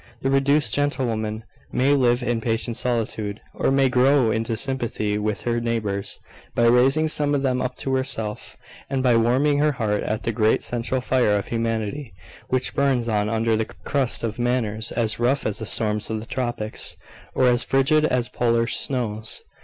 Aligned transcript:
The 0.21 0.31
reduced 0.31 0.73
gentlewoman 0.73 1.43
may 1.71 1.91
live 1.93 2.23
in 2.23 2.41
patient 2.41 2.75
solitude, 2.75 3.39
or 3.53 3.69
may 3.69 3.87
grow 3.87 4.31
into 4.31 4.57
sympathy 4.57 5.19
with 5.19 5.41
her 5.41 5.61
neighbours, 5.61 6.19
by 6.55 6.65
raising 6.65 7.07
some 7.07 7.35
of 7.35 7.43
them 7.43 7.61
up 7.61 7.77
to 7.85 7.93
herself, 7.93 8.57
and 8.89 9.03
by 9.03 9.15
warming 9.15 9.59
her 9.59 9.73
heart 9.73 10.01
at 10.01 10.23
the 10.23 10.31
great 10.31 10.63
central 10.63 11.01
fire 11.01 11.35
of 11.37 11.49
Humanity, 11.49 12.15
which 12.47 12.73
burns 12.73 13.07
on 13.07 13.29
under 13.29 13.55
the 13.55 13.65
crust 13.65 14.23
of 14.23 14.39
manners 14.39 14.91
as 14.91 15.19
rough 15.19 15.45
as 15.45 15.59
the 15.59 15.67
storms 15.67 16.09
of 16.09 16.19
the 16.19 16.25
tropics, 16.25 16.97
or 17.35 17.45
as 17.47 17.61
frigid 17.63 18.03
as 18.05 18.27
polar 18.27 18.65
snows. 18.65 19.43